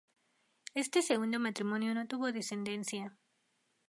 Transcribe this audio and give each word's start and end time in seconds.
Este 0.83 0.99
segundo 1.09 1.37
matrimonio 1.39 1.93
no 1.93 2.07
tuvo 2.11 2.31
descendencia. 2.31 3.05